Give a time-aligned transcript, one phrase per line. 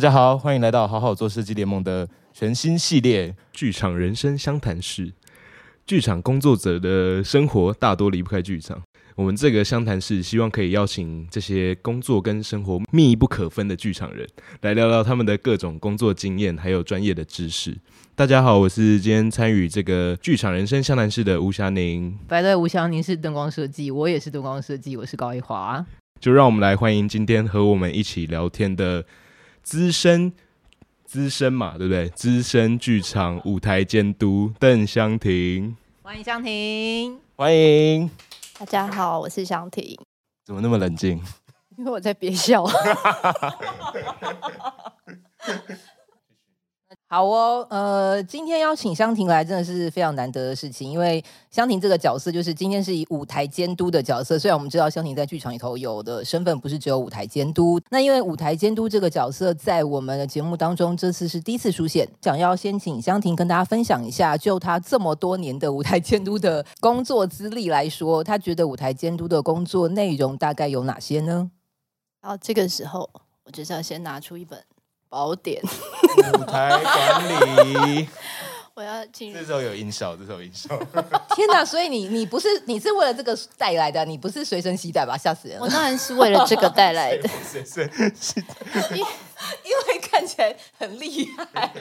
[0.00, 5.08] 大家好，欢迎来到好好做设计联盟的全新系列《剧场人生相谈室》。
[5.86, 8.80] 剧场工作者的生活大多离不开剧场。
[9.14, 14.26] 我们这个相谈室希望可以邀请这些工作跟生活密不可分的剧场人，
[14.62, 17.76] 来聊聊他们的各种工作经验，还有专业的知识。
[18.14, 22.18] 大家好，我是今天参与这个剧场人生相谈室的吴霞宁。
[22.26, 25.84] 白对吴霞宁是灯光设计，我也是灯光设计，我是高一华。
[26.18, 29.04] 就让我们来欢迎今天和我们一起聊天的
[29.70, 30.32] 资深
[31.04, 32.08] 资深嘛，对不对？
[32.08, 35.76] 资深剧场舞台监督邓湘婷。
[36.02, 38.10] 欢迎湘婷，欢迎。
[38.58, 39.96] 大家好，我是湘婷。
[40.44, 41.22] 怎么那么冷静？
[41.76, 42.64] 因为我在憋笑。
[47.12, 54.38] 好哦，呃，今天邀请香婷来真的是非常难得的事情，因为香婷这个角色就是今天是以舞台监督的角色。
[54.38, 71.50] 虽然我们知道香婷在剧场里头有的身份不是只有舞台监督，那因为舞台监督这个角色在我们的节目当中这次是第一次出现，想要先请香婷跟大家分享一下，就她这么多年的舞台监督的工作资历来说，她觉得舞台监督的工作内容大概有哪些呢？
[72.22, 73.10] 然后这个时候，
[73.42, 74.62] 我就是要先拿出一本。
[75.10, 78.08] 宝典，舞台管理。
[78.72, 79.38] 我要进入。
[79.38, 80.68] 这时候有音效，这时候有音效。
[81.34, 81.64] 天哪！
[81.64, 85.18] 所以你你不是你是为了这个带来的，你不是随身携带吧？
[85.18, 85.60] 吓死人！
[85.60, 87.28] 我当然是为了这个带来的。
[87.44, 88.96] 随身携带。
[88.96, 91.72] 因因为看起来很厉害。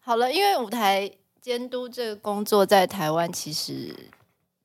[0.00, 1.10] 好了，因为舞台
[1.40, 3.94] 监督这个工作在台湾，其实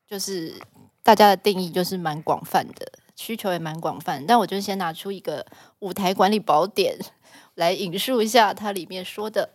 [0.08, 0.54] 就是
[1.02, 2.88] 大家的定义就是蛮广泛的。
[3.18, 5.46] 需求也蛮广泛，但我就先拿出一个
[5.80, 6.98] 舞台管理宝典
[7.56, 9.50] 来引述一下它里面说的。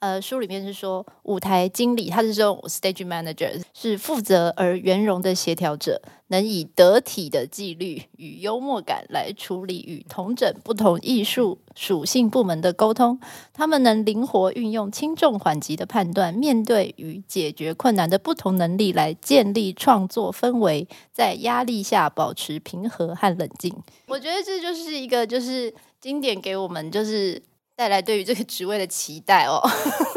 [0.00, 13.18] 呃，书里面是说，舞台经理他是这种 stage manager，是负责而圆融的协调者，能以得体的纪律与幽默感来处理与同整不同艺术属性部门的沟通。
[13.52, 23.74] 他们能灵活运用轻重缓急的判断，面对与解决困难的不同能力，来建立创作氛围，在压力下保持平和和冷静。
[24.06, 27.42] 我觉得这就是一个就是经典给我们就是。
[27.78, 29.62] 带来对于这个职位的期待哦，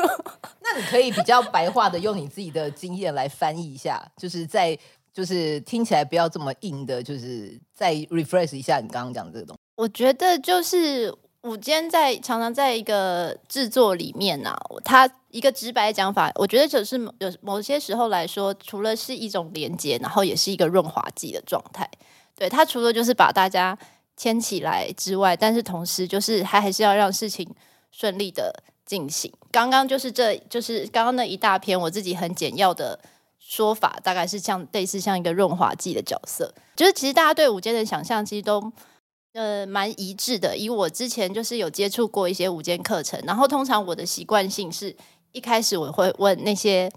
[0.64, 4.76] 那你可以比较白话的用你自己的经验来翻译一下，就是在
[5.14, 9.60] 就是听起来不要这么硬的，就是再 refresh 一下你刚刚讲的这个东西。
[9.76, 21.88] 我觉得就是我今天在常常在一个制作里面啊，它一个直白的讲法，我觉得就是有某些时候来说，除了是一种连接，然后也是一个润滑剂的状态。
[22.36, 23.78] 对，它除了就是把大家。
[24.22, 27.56] 牵起来之外，但是同时就是还还是要让事情
[27.90, 28.54] 顺利的
[28.86, 29.34] 进行。
[29.50, 33.00] 刚刚就是这就是刚刚那一大篇，我自己很简要的
[33.40, 36.54] 说法，大概是像类似像一个润滑剂的角色。
[36.76, 38.72] 就是其实大家对舞间的想象其实都
[39.34, 40.56] 呃蛮一致的。
[40.56, 44.96] 以我之前就是有接触过一些舞间课程，然后通常我的习惯性是
[45.32, 46.92] 一开始我会问那些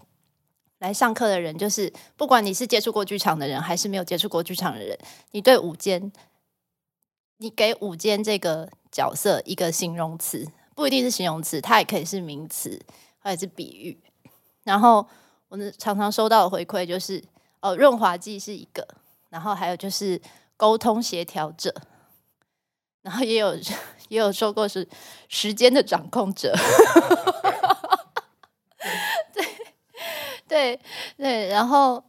[0.80, 4.98] 来上课的人，就是不管你是接触过剧场的人，还是没有接触过剧场的人，
[5.30, 6.12] 你对舞间。
[7.38, 12.80] 你给舞监这个角色一个形容词，不一定是形容词，它也可以是名词，
[13.20, 14.00] 或者是比喻。
[14.62, 15.06] 然后
[15.48, 17.22] 我们常常收到的回馈就是，
[17.60, 18.86] 哦，润滑剂是一个，
[19.30, 20.20] 然后还有就是
[20.56, 21.74] 沟通协调者，
[23.02, 23.54] 然后也有
[24.08, 24.88] 也有说过是
[25.28, 26.54] 时间的掌控者。
[29.34, 29.44] 对
[30.46, 30.80] 对
[31.16, 32.04] 对，然后。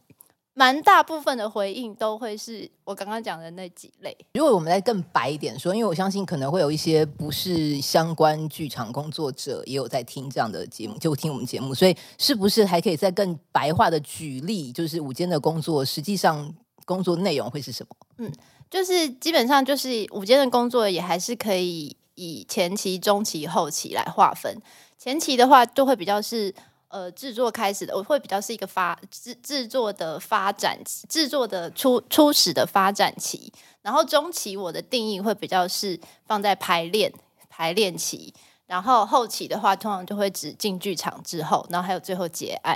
[0.58, 4.16] 蛮大部分的回应都会是我刚刚讲的那几类。
[4.32, 16.50] 如果我们再更白一点说，因为我相信可能会有一些不是相关剧场工作者也有在听这样的节目，就听我们节目，所以是不是还可以再更白话的举例，就是午间的工作实际上
[16.86, 17.94] 工作内容会是什么？
[18.16, 18.32] 嗯，
[18.70, 24.56] 就是基本上就是午间的工作也还是可以以前期、中期、后期来划分。
[24.96, 26.54] 前期的话，就会比较是。
[26.96, 33.52] 呃，制作开始的我会比较是一个发制制作的发展期，制作的初初始的发展期，
[33.82, 37.12] 然后中期我的定义会比较是放在排练
[37.50, 38.32] 排练期，
[38.64, 42.74] 然后后期的话通常就会指进剧场之后，然后还有最后结案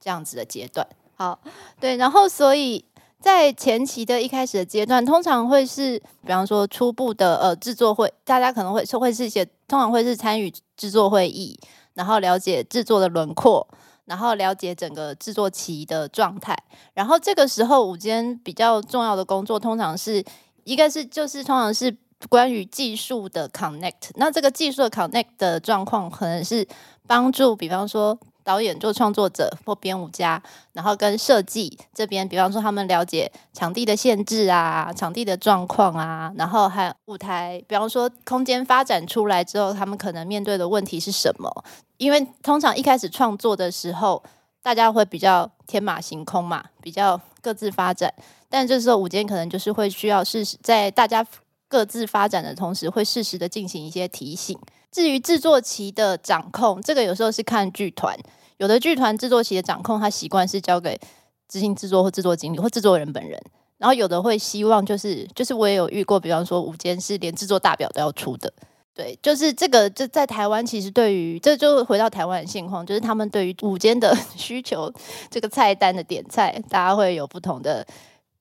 [0.00, 0.86] 这样子的阶段。
[1.14, 1.38] 好，
[1.78, 2.82] 对，然后所以
[3.20, 11.60] 在前期的一开始的阶段，通常会是比方说初步的呃制作会，大家可能会会是一些通常会是参与制作会议。
[11.94, 13.66] 然后了解制作的轮廓，
[14.04, 16.56] 然后了解整个制作期的状态。
[16.94, 20.24] 然后这个时候，午间比较重要的工作，通常是
[20.64, 21.96] 一个是就是通常是
[22.28, 24.10] 关于技术的 connect。
[24.14, 26.66] 那这个技术的 connect 的状况，可能是
[27.06, 30.42] 帮助，比方说导演做创作者或编舞家，
[30.72, 41.64] 然后跟设计这边，比方说他们了解场地的限制啊，场地的状况啊，然后还有舞台，比方说空间发展出来之后，他们可能面对的问题是什么？
[41.98, 44.22] 因为通常一开始创作的时候，
[44.62, 48.12] 大家会比较天马行空嘛，比较各自发展，
[48.48, 51.24] 但这时候舞间可能就是会需要是在大家
[51.70, 54.58] 各自发展的同时，会适时的进行一些提醒。
[54.90, 58.18] 至于制作期的掌控，这个有时候是看剧团，
[58.56, 61.00] 有的剧团制作期的掌控，他习惯是交给
[61.48, 63.40] 执行制作或制作经理或制作人本人，
[63.78, 68.52] 然后有的会希望就是就是我也有遇过，比方说午间是连制作大表都要出的，
[68.92, 74.92] 对，就是这个就在台湾，其实对于这就回到台湾的现况，就是他们对于午间的 需求，
[75.30, 77.86] 这个菜单的点菜，大家会有不同的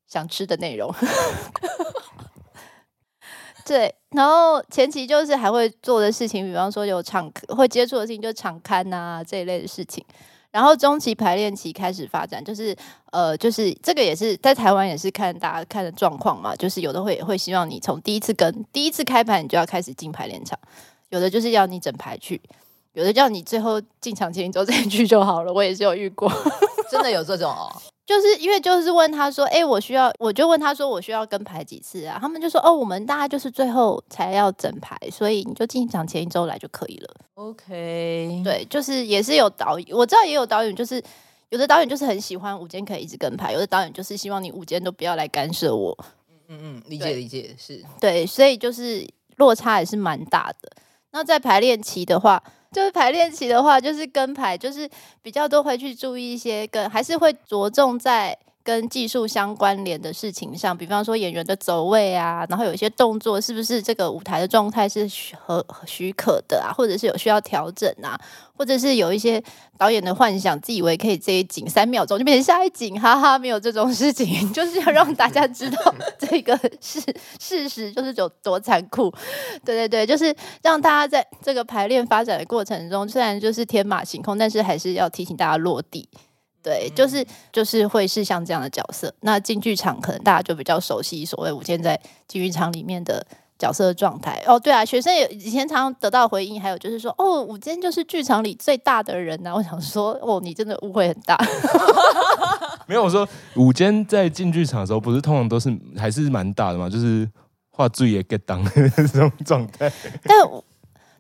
[0.08, 0.92] 想吃的内容。
[3.70, 10.04] 对，然后前期就是还会做的事情，比方说有场会接触的事情，就场刊呐这一类的事情。
[10.50, 12.76] 然后中期排练期开始发展，就是
[13.12, 20.58] 呃，就是这个也是在台湾也是看大家看的状况嘛，就是有的会会希望你从第一次跟第一次开盘你就要开始进排练场，
[21.10, 22.42] 有的就是要你整排去，
[22.94, 25.54] 有的叫你最后进场前一周再去就好了。
[25.54, 26.28] 我也是有遇过，
[26.90, 27.72] 真的有这种哦。
[28.10, 32.18] 就是因为就是问他说，哎、欸，我需要，我就问他说，我需要跟排几次啊？
[32.20, 37.16] 他们就说，哦，我们大概就是最后才要整排，所以你就进场前一周来就可以了。
[37.36, 41.00] OK，对，就是也是有导演，我知道也有导演，就是
[41.50, 45.96] 有的导演就是很喜欢午间可以一直跟排，有的导演就是希望你午间都不要来干涉我。
[46.48, 50.72] 嗯嗯，理解理解，是对，所以就是落差也是蛮大的。
[51.12, 52.42] 那在排练期的话。
[52.72, 54.90] 就是排练期的话，就是跟排，就是
[55.22, 58.38] 比较多会去注意一些跟，还是会着重在。
[58.70, 68.16] 跟技术相关联的事情上，比方说演员的走位啊，然后有一些动作是不是这个舞台的状态是许和许可的啊，或者是有需要调整啊，
[68.56, 69.44] 或者是有一些
[69.76, 77.02] 导演的幻想，自以为可以这一景三秒钟就变成下一景，哈哈，没有这种事情， 就是要让大家知道这个是
[77.40, 79.12] 事实，就是有多残酷。
[79.66, 80.32] 对对对，就是
[80.62, 86.08] 让大家在这个排练发展的过程中，虽然就是天马行空，但是还是要提醒大家落地。
[86.62, 89.14] 对，就是就是会是像这样的角色。
[89.22, 93.26] 那进剧场可能大家就比较熟悉所谓舞监在进剧场里面的
[93.58, 94.44] 角色的状态。
[94.46, 99.56] 哦，对啊，学生也以前常常得到回应，还有就是说，哦，舞监就是剧场里最大的人呐、啊。
[99.56, 101.38] 我想说，哦，你真的误会很大。
[102.88, 107.30] 没有，我说舞间在进剧场的时候，不是通常都是还是蛮大的嘛，就是
[107.70, 109.92] 画最也 get down 这种状态。
[110.24, 110.38] 但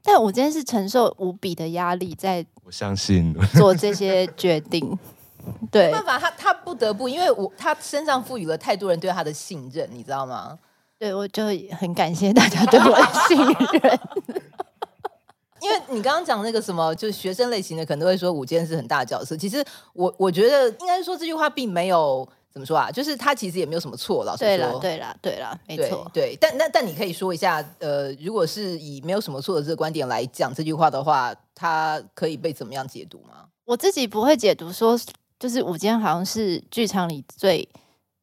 [0.01, 4.97] 但舞监是承受无比的压力，在我相信做这些决定。
[5.71, 10.57] 对，没办法，他他不得不，因为我他身上赋予了太多人对他的信任，你知道吗？
[10.97, 11.43] 对，我就
[11.79, 13.37] 很感谢大家对我的信
[13.81, 13.99] 任。
[15.61, 19.35] 因为你刚刚讲那个什么，就是学生类型的，可能都会说舞监是很大的角色。
[19.35, 19.63] 其实
[19.93, 24.23] 我我觉得应该说这句话并没有怎么说啊，就是他其实也没有什么错。
[24.23, 26.37] 老实说，对了，对了，对了，没错，对。
[26.39, 33.45] 但那但你可以说一下，呃，如果是以没有什么错的这个观点来讲这句话的话，它可以被怎么样解读吗？
[33.65, 34.99] 我自己不会解读说。
[35.39, 37.67] 就是我今天好像是剧场里最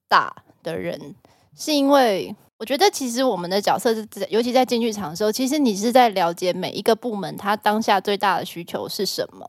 [0.07, 0.31] 大
[0.63, 1.15] 的人，
[1.57, 9.49] 是因为我觉得其实我们的角色是，尤其在进剧场的时候，其实你是在了解每一个部门他当下最大的需求是什么，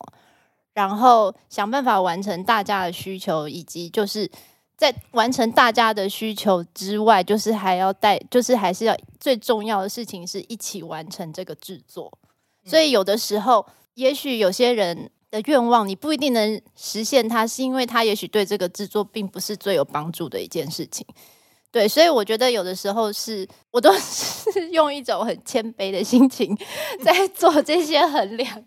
[0.74, 4.32] 然后想办法完成大家的需求，以及就是
[4.78, 12.18] 在完成大家的需求之外，就是还要带，就是还是要最重要的事情是一起完成这个制作。
[12.64, 13.66] 所以有的时候，
[13.96, 15.12] 也许有些人。
[15.30, 21.06] 的愿望，你不一定能实现它，是因为它也许对这个制作并不是最有帮助的一件事情。
[21.70, 26.58] 对，所以我觉得有的时候是我都 是用一种很谦卑的心情
[27.04, 28.64] 在做这些衡量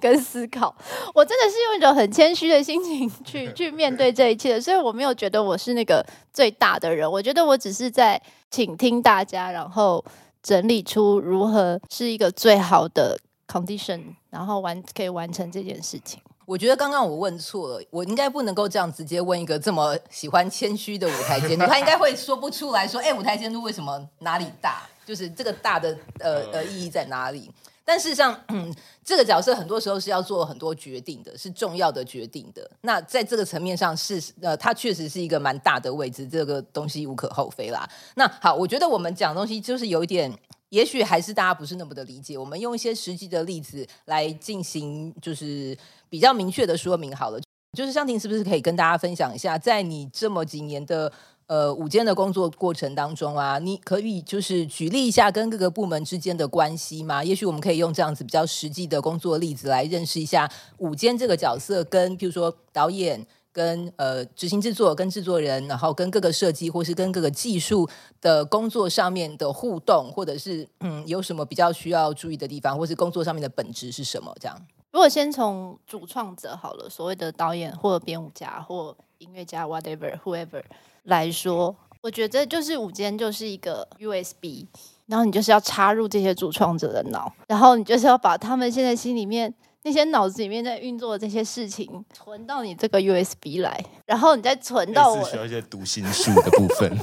[0.00, 0.74] 跟思考。
[1.12, 7.10] 我真的是用一种很谦虚的心情去 去面对这一切的，所以我没有觉得我是那个最大的人。
[7.10, 10.02] 我觉得我只是在倾听大家，然后
[10.40, 14.14] 整理出如何是一个最好的 condition。
[14.36, 16.20] 然后完可以完成这件事情。
[16.44, 24.82] 我觉得刚刚我问错了，我应该不能够这样直接问一个这么喜欢谦虚的舞台监督，他应该会说不出来说，哎，舞台监督为什么哪里大？
[25.06, 27.50] 就是这个大的呃呃意义在哪里？
[27.82, 32.70] 但事实上，嗯， 这个角色很多时候是要做很多决定的，是重要的决定的。
[32.82, 37.88] 那在这个层面上是呃，他确实是一个蛮大的位置，这个东西无可厚非啦。
[38.14, 40.32] 那好，我觉得我们讲东西就是有一点。
[40.70, 45.76] 也许还是大家不是那么的理解，我们用一些实际的例子来进行，就是
[46.08, 47.40] 比较明确的说明好了。
[47.76, 51.12] 就是湘婷是不是可以跟大家分享一下，在你这么几年的
[51.46, 57.22] 呃午间的工作过程当中啊，你可以就是举例一下跟各个部门之间的关系吗？
[57.22, 63.24] 也许我们可以用这样子比较实际的工作例子来认识一下午间这个角色跟，譬如说导演。
[63.56, 67.88] 跟呃执行制作、跟制作人，然后跟各个设计或是跟各个技术
[68.20, 74.30] 的工作上面的互动，或者是嗯有什么比较需要注意的地方，或是工作上面的本质是什么？
[74.38, 74.54] 这样。
[74.92, 80.62] 如果先从主创者好了，所谓的导演或编舞家或音乐家，whatever whoever
[81.04, 84.66] 来说，我觉得就是舞间就是一个 USB，
[85.06, 89.54] 然后你就是要插入这些主创者的脑，然后你就是要把他们现在心里面。
[89.86, 95.22] 那些脑子里面在运作的这些事情，存到你这个 USB 来，然后你再存到我。
[95.22, 96.98] 需要一些读心术的部分，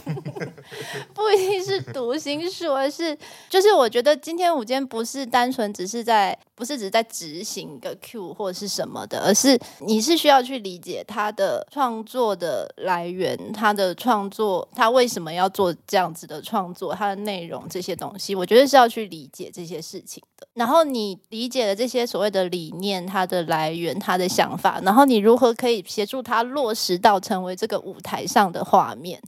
[1.16, 3.18] 不一定是读心术，而是
[3.50, 20.46] 就是我觉得今天午间不是单纯只是在，不是只是在执行一个 Q 或者是什么的，而是你是需要去理解他的创作的来源，他的创作，他为什么要做这样子的创作，他的内容这些东西，我觉得是要去理解这些事情的。
[20.56, 29.22] 然后你理解了这些所谓的理念，他的来源，他的想法，然后你如何可以协助他落实到成为这个舞台上的画面，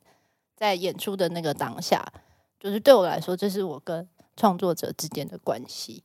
[0.56, 2.06] 在演出的那个当下，
[2.60, 6.04] 就是对我来说，这是我跟创作者之间的关系。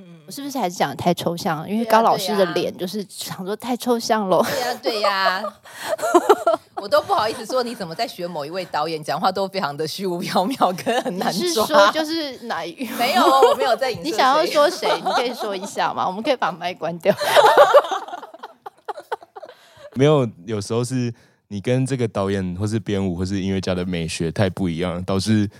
[0.00, 1.68] 嗯，我是不是还是讲的太抽象？
[1.68, 4.40] 因为高老师的脸就是想说太抽象了。
[4.44, 5.42] 对呀、啊，对呀、啊，
[6.80, 13.98] 我都不好意思说，你怎么在学某一位导演讲话都非常的虚无缥缈，跟很难是说就是哪一没有，我没有在影。
[14.04, 14.88] 你想要说谁？
[15.04, 16.06] 你可以说一下吗？
[16.06, 17.12] 我们可以把麦关掉。
[19.96, 21.12] 没有，有时候是
[21.48, 25.50] 你跟这个导演或是编舞或是音乐家的美学太不一样，导致。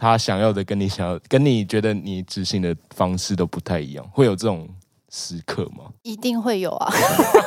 [0.00, 4.68] 他想要的跟你想要，跟你觉得你执行的方式都不太一样，会有这种
[5.10, 5.92] 时刻吗？
[6.02, 6.92] 一定会有啊，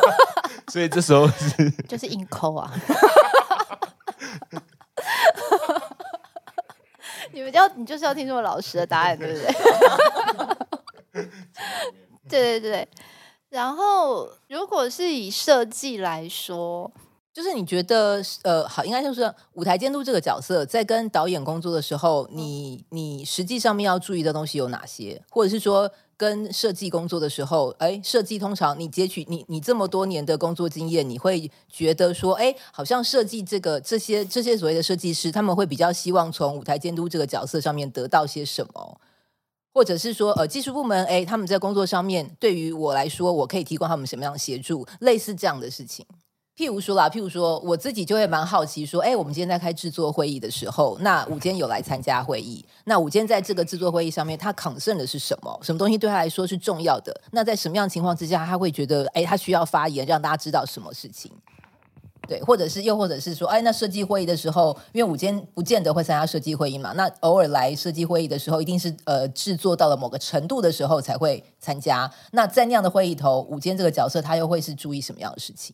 [0.67, 2.69] 所以这时候是 就是硬抠啊。
[7.31, 9.39] 你们要你就是要听这么老实的答案，对不
[11.13, 11.27] 对？
[12.27, 12.85] 对对对。
[13.49, 16.91] 然后，如果是以设计来说。
[17.33, 25.21] 就是你觉得呃好，应该就是舞台监督这个角色，在跟导演工作的时候，你你实际上面要注意的东西有哪些？
[25.29, 38.99] 或者是说跟设计工作的时候，哎，设计通常你截取你你这么多年的工作经验，你会觉得说，哎，好像设计这个这些这些所谓的设计师，他们会比较希望从舞台监督这个角色上面得到些什么？
[39.73, 44.85] 或者是说，呃，技术部门，哎，他们在工作上面对于我来说，我可以提供他们什么样的协助？
[44.99, 46.05] 类似这样的事情。
[46.57, 55.59] 譬如说啦，譬如说，我自己就会蛮好奇，说，哎，我们今天在开制作会议的时候，那午间有来参加会议，那午间在这个制作会议上面，他扛胜的是什么？
[55.63, 57.19] 什么东西对他来说是重要的？
[57.31, 61.31] 那在什么样情况之下，他会觉得，哎，他需要发言，让大家知道什么事情？
[62.27, 72.09] 对，或者是又或者是说，哎，那设计会议的时候，因为午间不见得会参加设计会议嘛，那偶尔来设计会议的时候，一定是呃制作到了某个程度的时候才会参加。
[72.31, 75.73] 那在那样的会议头，午间这个角色，他又会是注意什么样的事情？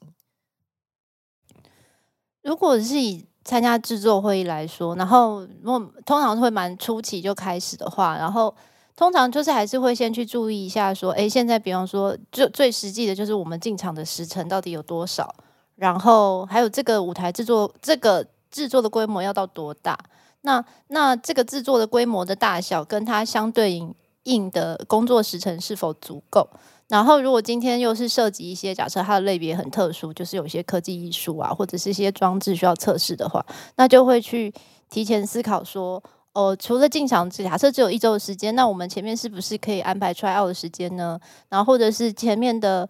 [2.47, 8.55] 如果是以参加制作会议来说，然后如果通常会蛮初期就开始的话，然后
[8.95, 15.35] 通常就是还是会先去注意一下，说，哎，现在比方说，就最实际的就是我们进场的时程到底有多少，
[15.75, 19.99] 然后还有这个舞台制作，这个制作的规模要到多大？
[20.43, 23.85] 那那这个制作的规模的大小，跟它相对
[24.23, 26.47] 应的工作时程是否足够？
[26.89, 34.53] 然后，如果今天又是涉及一些假设它的类别很特殊，就是有一些科技艺术啊，或者是一些装置需要测试的话，那就会去
[34.89, 36.01] 提前思考说，
[36.31, 41.19] 哦，除了进场，假设只有一周的时间，那我们前面是不是可以安排 try out 的时间呢？
[41.49, 42.87] 然后或者是前面的，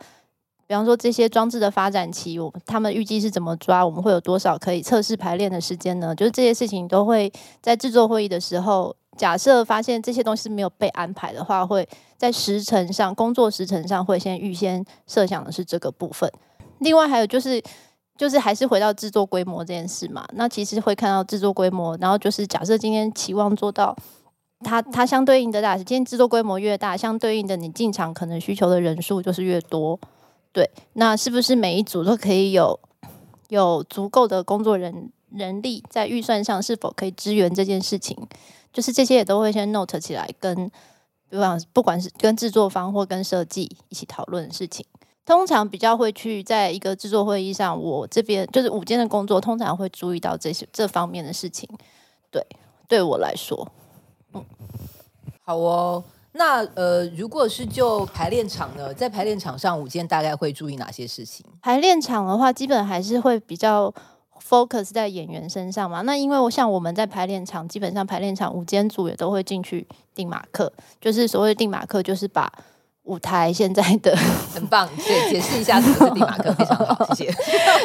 [0.68, 3.84] 比方说这些装置的发展期，我他们预计是怎么抓？
[3.84, 6.14] 我们会有多少可以测试排练的时间呢？
[6.14, 8.96] 就是这些事情都会在制作会议的时候。
[9.18, 16.32] 假设发现这些东西没有被安排的话，会在时程上、工作时程上会先预先设想的是这个部分。
[16.80, 17.62] 另外还有就是，
[18.16, 20.26] 就是还是回到制作规模这件事嘛。
[20.34, 23.96] 那其实会看到制作规模，然后就是假设今天期望做到
[24.60, 30.00] 它它相对应的大，今天制作规模越大，相对应的你进场可能需求的人数就是越多。
[30.52, 32.80] 对，那是不是每一组都可以有
[33.50, 38.18] 有足够的工作人人力在预算上是否可以支援这件事情？
[38.74, 40.70] 就是这些也都会先 note 起来，跟
[41.30, 44.86] 比方不管是跟制作方或跟设计一起讨论的事情，
[45.26, 51.68] 通常比较会去在一个制作会议上，我这边就是午间的工作，通常会注意到这些这方面的事情。
[52.30, 52.46] 对，
[52.88, 53.68] 对我来说，
[54.34, 54.46] 嗯，
[55.42, 56.04] 好哦。
[56.34, 61.44] 那呃，如果是就排练场呢，在排练场上，午间大概会注意哪些事情？
[61.62, 63.92] 排练场的话，基本还是会比较。
[64.42, 66.02] Focus 在演员身上嘛。
[66.02, 72.52] 那因为我像我们在排练场，基本上排练场五间组也都会进去定马克，就是所谓的定马克，就是把。
[73.08, 74.16] 舞台现在的
[74.54, 77.38] 很棒，对，解释一下什么是定马克，非常好， 谢谢。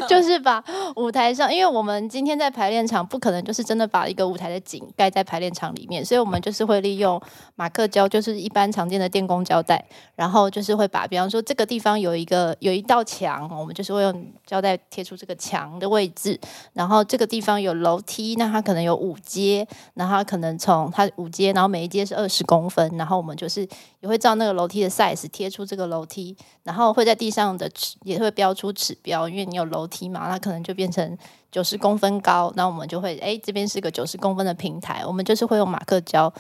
[0.09, 0.63] 就是把
[0.97, 7.21] 舞台上，因为我们今天在排练场，不可能就是真的把一个舞台的景盖在排练场里面，所以我们就是会利用
[7.55, 9.83] 马克胶，就是一般常见的电工胶带，
[10.17, 16.39] 然后就是会把，比方说这个地方有一个有一道墙，我们就是会用胶带贴出这个墙的位置，
[16.73, 23.67] 然后这个地方有楼梯，那它可能有五阶，然后它可能从它五阶，然后每一阶是二十公分，然后我们就是
[24.03, 25.27] 也会照那个楼梯的 size。
[25.29, 31.17] 贴出这个楼梯，然后会在地上的尺也会标出尺标，因为你有楼梯嘛，那可能就变成
[31.51, 36.31] 九十公分高，那我们就会哎，这边是个九十公分的平台，我们就是会用马克胶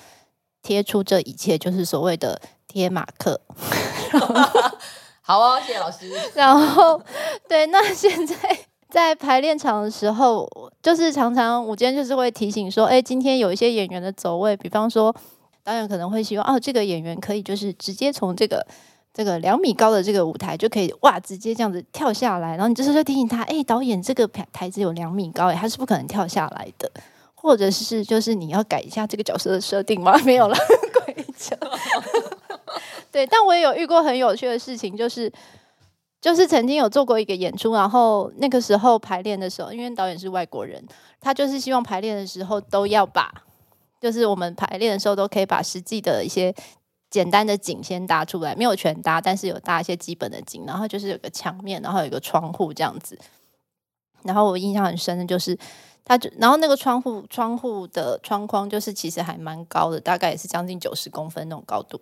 [0.60, 3.40] 贴出这一切，就是所谓的贴马克。
[5.22, 6.10] 好哦，谢谢老师。
[6.34, 7.00] 然后
[7.48, 8.36] 对，那现在
[8.90, 10.46] 在排练场的时候，
[10.82, 15.14] 就是常常我今天就是会提醒说，哎，今天有一些演员的走位，比方说。
[15.64, 18.66] 导演可能会希望哦，这个演员可以就是直接从这个
[19.14, 22.50] 这个两米高的这个舞台就可以哇，直接这样子跳下来。
[22.50, 26.90] 然后你就是说提醒他，哎，导演这个台子有两米高，哎，他是不可能跳下来的。
[27.34, 30.16] 或者是就是你要改一下这个角色的设定吗？
[30.24, 30.56] 没有了，
[31.04, 31.56] 规则。
[33.10, 35.30] 对，但我也有遇过很有趣的事情，就是
[36.20, 40.80] 就是曾经有做过一个演出，然后那个时候排练的时候，因为导演是外国人，
[41.20, 43.32] 他就是希望排练的时候都要把。
[44.02, 46.52] 就是我们排练的时候，都可以把实际的一些
[47.08, 50.64] 简单的景先搭出来，没有全搭，但是有搭一些基本的景。
[50.66, 53.16] 然后就是有个墙面，然后有个窗户这样子。
[54.24, 55.56] 然后我印象很深的就是，
[56.04, 62.00] 他就然后那个窗户窗户的窗框就是其实还蛮高的，大概也是将近九十公分那种高度。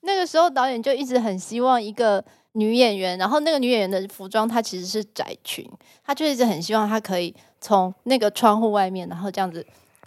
[0.00, 5.64] 那个时候导演就一直很希望一个女演员，然后那个女演员的服装她其实是窄裙，
[6.04, 9.64] 她就一直很希望她可以从那个窗户外面，然后这样子。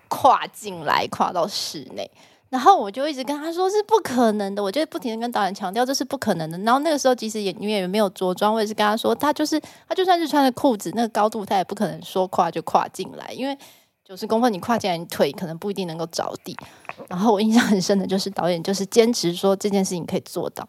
[0.10, 2.12] 跨进来，跨到室内，
[2.50, 6.58] 然后我就一直跟他说是不可能的，我就不停的跟导演强调这是不可能的。
[6.60, 13.58] 然后那个时候，即使演女演员没有着装，我也是跟他说，他就是他就算是穿着裤子，那个高度他也不可能说跨就跨进来，因为
[14.04, 16.58] 九十公分你跨进来，你腿可能不一定能够着地。
[17.08, 20.68] 然后我印象很深的就是导演就是坚持说这件事情可以做到，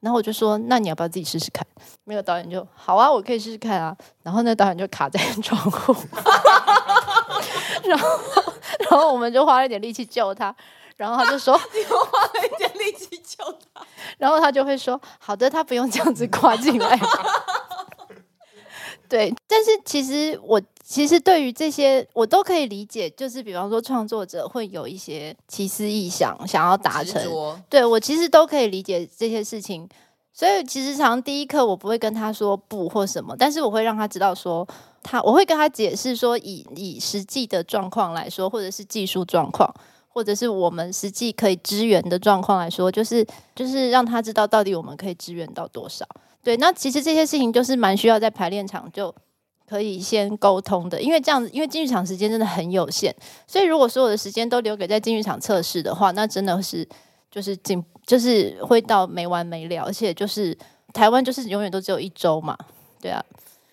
[0.00, 1.64] 然后我就说那你要不要自己试试看？
[2.04, 3.96] 那个导演就好啊，我可以试试看啊。
[4.24, 5.94] 然后那导演就卡在窗户，
[7.84, 8.08] 然后。
[8.88, 10.54] 然后我们就花了一点力气救他，
[10.96, 13.84] 然后他就说： “你们花了一点力气救他。”
[14.18, 16.98] 然后他就会说：“好的，他不用这样子跨进来。
[19.08, 27.22] ”对，但是其实我其实对于这些我都可以理解，就是比方说创作者会有一些奇思异想，想要达成。
[27.68, 29.88] 对，我其实都可以理解这些事情，
[30.32, 34.66] 所以其实常第一课我不会跟他说不或什么，但是我会让他知道说。
[35.02, 39.66] 他我会跟他解释说以，以实际的状况来说，或者是技术状况，
[40.08, 46.06] 或者是我们实际可以支援的状况来说，就是就是让他知道到底我们可以支援到多少。
[46.42, 49.14] 对，那其实这些事情就是蛮需要在排练场就
[49.66, 53.10] 可以先沟通的，因为这样子，因为进剧场时间真的很有限，
[53.46, 56.86] 所以如果所有的时间都留给在进剧场测试的话，那真的是
[57.30, 60.56] 就是进就是会到没完没了，而且就是
[60.92, 62.56] 台湾就是永远都只有一周嘛，
[63.00, 63.24] 对啊。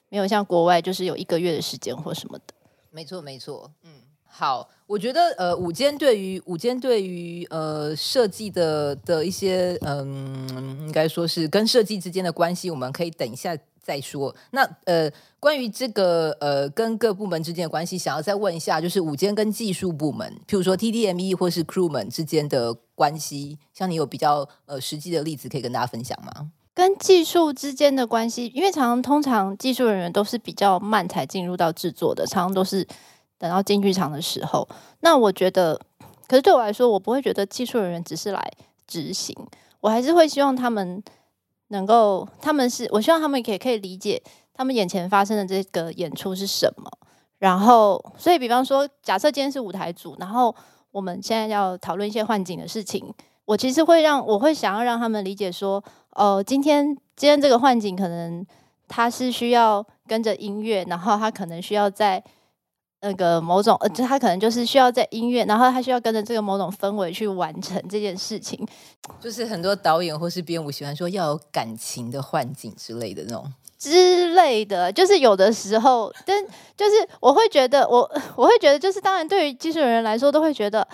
[0.10, 2.54] 没有像国外，就是有一个月的时间或什么的。
[2.91, 3.70] 没错，没错。
[3.84, 3.91] 嗯，
[4.26, 13.54] 好，我觉得呃，午间对于午间对于呃设计的的一些嗯，应该说是跟设计之间的关系，我们可以等一下
[13.88, 14.36] 再说。
[14.52, 26.52] 那呃，关于这个呃跟各部门之间的关系，想要再问一下，就是舞间跟技术部门，譬如说 TDME 或是 crew 们之间的关系，像你有比较呃实际的例子可以跟大家分享吗？
[26.73, 32.86] 跟技术之间的关系，因为常常通常技术人员都是比较慢才进入到制作的，常常都是
[33.39, 34.67] 等到进剧场的时候。
[35.00, 35.80] 那我觉得，
[36.28, 38.52] 可是对我来说，我不会觉得技术人员只是来
[38.86, 39.34] 执行，
[39.80, 41.02] 我还是会希望他们
[41.69, 44.21] 能够，他们是我希望他们也可以理解
[44.53, 46.89] 他们眼前发生的这个演出是什么。
[47.39, 50.56] 然后，所以比方说，假设今天是舞台组，然后
[50.91, 53.13] 我们现在要讨论一些换景的事情，
[53.45, 55.84] 我其实会让我会想要让他们理解说。
[56.12, 56.84] 哦，今天
[57.15, 58.43] 今天这个换景可能
[58.88, 62.23] 他是需要跟着音乐，然后他可能需要在
[63.08, 68.67] 那个某种呃，就他可能就是需要在音乐，然后他需要跟着这个某种氛围去完成这件事情。
[69.20, 76.43] 就是很多导演或是编舞喜欢说要有感情的幻境之类的那种之类的，就是有的时候，但
[76.76, 78.00] 就是我会觉得我
[78.36, 80.86] 我会觉得就是当然对于技术人员来说都会觉得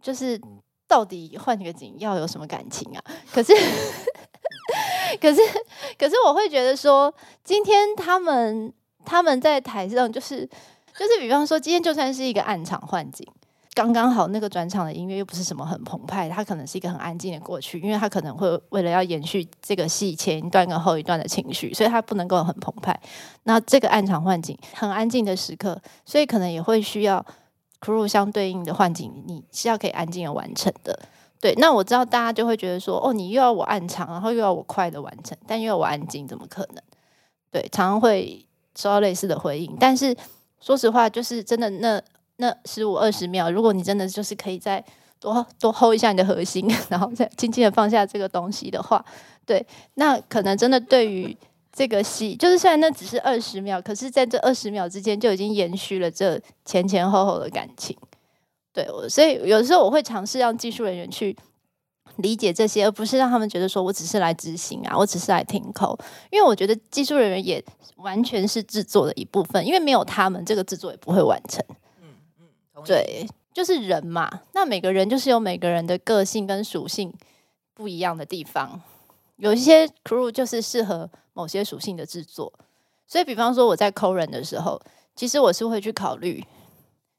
[0.00, 0.40] 就是
[0.88, 3.02] 到底换个景要有什么感情啊？
[3.32, 3.52] 可是。
[5.20, 5.40] 可是，
[5.98, 8.72] 可是我会觉得说，今天他们
[9.04, 10.48] 他们在台上就是
[11.00, 13.26] 就是比方说，今天就算是一个暗场换景。
[13.72, 23.00] 刚刚好，那个转场的音乐又不是什么很澎湃，它可能是一个很安静的过去，因为它可能会为了要延续这个戏前一段跟后一段的情绪，所以它不能够很澎湃。
[23.44, 27.24] 那这个暗场换景很安静的时刻，所以可能也会需要
[27.80, 30.98] crew 相对应的换景，你是要可以安静的完成的。
[31.40, 36.82] 对，那我知道大家就会觉得说，哦，你又要我暗场，然后又要我快的完成，但又要我安静，怎么可能？
[37.50, 38.44] 对，常常会
[38.76, 40.14] 收到类似的回应，但是
[40.60, 42.02] 说实话，就是真的那。
[42.42, 44.82] 那十五二十秒，如果你真的就是可以再
[45.18, 49.04] 多多 hold 一下你的核心， 然后再轻轻的放下这个东西的话，
[49.44, 49.62] 对，
[49.96, 51.36] 那可能真的对于
[51.70, 57.94] 这个戏，就是虽然那只是二十秒，可是在这二十秒之间就已经延续了这前前后后的感情。
[58.72, 61.36] 对我，所以有时候我会尝试让技术人员去
[62.16, 65.98] 理解这些，而不是让他们觉得说我只是来执行啊，我只是来听口，
[66.30, 67.64] 因为我觉得技术人员也
[67.96, 71.64] 完全是制作的一部分，因为没有他们，这个制作也不会完成。
[72.02, 72.08] 嗯
[72.40, 74.42] 嗯对，就是人嘛。
[74.52, 77.12] 那每个人就是有每个人的个性跟属性
[77.74, 78.80] 不一样的地方。
[79.36, 82.52] 有一些 crew 就是适合某些属性的制作，
[83.06, 84.78] 所以比方说我在抠人的时候，
[85.16, 86.44] 其实我是会去考虑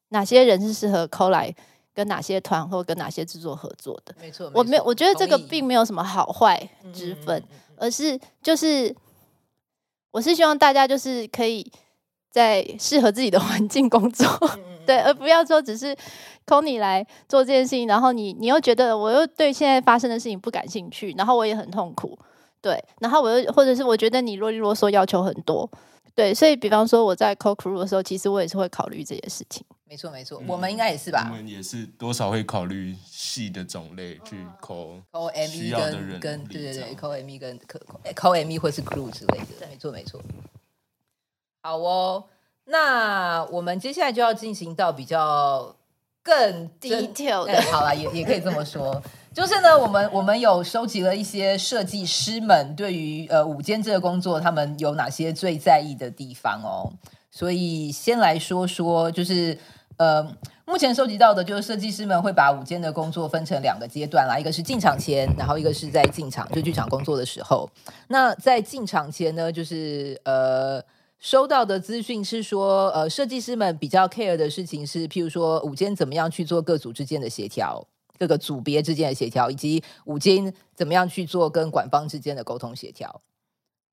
[0.10, 1.52] 哪些人是适合抠来
[1.94, 4.14] 跟哪些团或跟哪些制作合作的。
[4.20, 7.44] 没错，我没有，我觉得这个并没有什么好坏之分，
[7.78, 8.96] 而是就是
[10.12, 11.72] 我是希望大家就是可以
[12.30, 14.28] 在适合自己的环境工作。
[14.86, 15.96] 对，而不要说只是
[16.46, 22.18] call 你来做这件事情，然后你你又觉得我又对现在发生的事情不感兴趣，然后我也很痛苦，
[22.62, 25.70] 对，然后我又或者是我觉得你啰里啰嗦，要求很多，
[26.16, 29.64] 对，所以比方说我在 call crew 的时候，其实我也是会考虑这些事情。
[29.92, 31.28] 没错没错，我们应该也是吧？
[31.30, 37.60] 我们也是多少会考虑戏的种类去 call call ME 跟跟对对对 call ME 跟
[38.16, 40.22] call ME 或是 crew 之类的，没错没错。
[41.62, 42.24] 好哦。
[42.64, 45.76] 那我们接下来就要进行到比较
[46.24, 56.94] 更 detail 的，欸、 好了，也也可以这么说，就是呢，我们我们有收集了一些设计师们对于呃午间这个工作，他们有哪些最在意的地方哦。
[57.34, 59.58] 所以先来说说，就是
[60.02, 60.36] 呃，
[60.66, 67.70] 目前收集到的，就是设计师们会把舞间的工作分成两个阶段啦，一个是进场前，然后一个是在进场就剧场工作的时候。
[68.08, 70.84] 那在进场前呢，就是呃。
[71.24, 77.86] 收到的资讯是说，呃，设计师们比较 care 的事情是，譬如说舞间怎么样去做各组之间的协调，
[78.18, 83.22] 各个组别之间的协调，以及舞间怎么样去做跟馆方之间的沟通协调。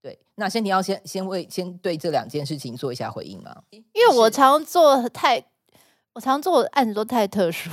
[0.00, 3.54] 对，那先你要先先为先对这两件事情做一下回应吗？
[3.72, 5.44] 因为我常做太，
[6.18, 7.70] 我常做的案子都太特殊，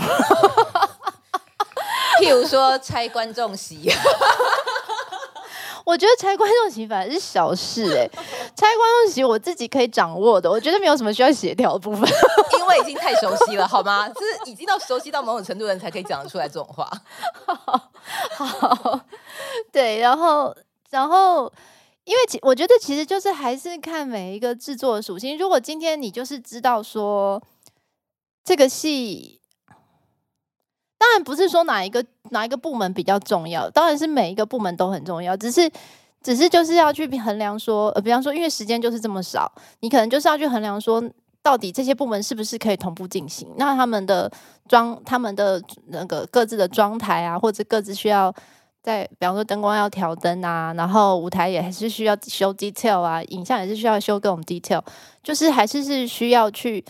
[2.21, 3.91] 譬如说拆观众席。
[5.84, 8.12] 我觉得拆观众席反而是小事哎、欸，
[8.55, 12.08] 拆观众席我自己可以掌握的，我觉得没有什么需要协调的部分，
[12.60, 14.08] 因为已经太熟悉了，好吗？
[14.10, 16.88] 就是已经到熟悉到某种程度的人才可以讲得出来这种话。
[17.47, 17.89] 好，
[18.45, 18.99] 好，
[19.73, 20.55] 对，然后，
[20.91, 21.51] 然后，
[22.03, 25.36] 因为其我觉得其实就是还是看每一个制作的属性。
[25.36, 27.41] 如果今天你就是知道说
[28.45, 29.41] 这个戏。
[30.97, 35.36] 当然不是说哪一个哪一个部门比较重要，当然是每一个部门都很重要。
[35.36, 35.69] 只是，
[36.23, 41.03] 只是就是要去衡量说，呃，比方说，因为时间就是这么少，你可能就是要去衡量说，
[41.43, 43.53] 到底这些部门是不是可以同步进行？
[43.58, 44.31] 那他们的
[44.69, 48.34] 装，他们的那个各自的装台啊，或者各自需要
[48.81, 54.81] 在，比方说灯光要调灯啊，然后舞台也还是需要修 detail 啊，影像也是需要修各种 detail，
[55.21, 56.84] 就是还是是需要去。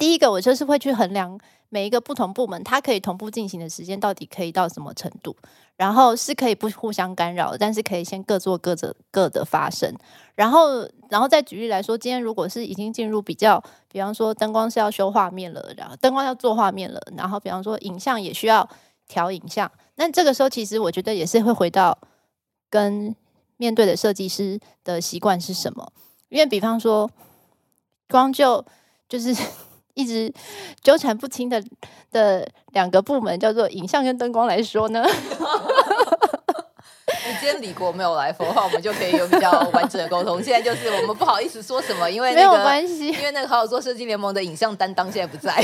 [0.00, 1.38] 第一个，我就是会去衡量。
[1.72, 5.36] 每一个不同部门，它可以同步进行的时间到底可以到什么程度？
[5.76, 9.94] 然后是可以不互相干扰，但是可以先各做各的各的发生。
[10.34, 18.68] 然后，然后再举例来说，今天如果是已经进入比较，比方说灯光是要修画面了，然后灯光要做画面了，然后比方说影像也需要
[19.06, 21.96] 调影像，那这个时候其实我觉得也是会回到
[22.68, 23.14] 跟
[23.58, 25.92] 面对的设计师的习惯是什么？
[26.30, 27.08] 因为比方说
[28.08, 28.64] 光就
[29.08, 29.36] 就是。
[29.94, 30.32] 一直
[30.82, 31.62] 纠缠不清的
[32.10, 35.04] 的两个部门叫做影像跟灯光来说呢，
[37.26, 40.42] 你今天李国没有来说的话，我们就可以有比较完整的沟通。
[40.42, 45.62] 现在就是我们不好意思说什么，因为、那个、没有关系，因为那个好好做设计联盟的影像担当现在不在。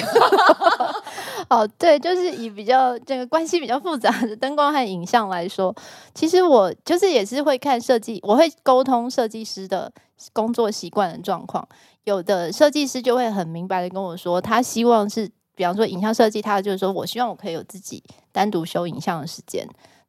[1.48, 5.74] 哦，对，就是以比较这个关系比较复杂的灯光和影像来说，
[6.14, 9.90] 其实我就是也是会看设计，我会沟通设计师的
[10.32, 11.66] 工作习惯的状况。
[12.04, 19.66] 有的设计师就会很明白的跟我说，他希望是，比方说影像设计，他就是说我希望我可以有自己单独修影像的时间，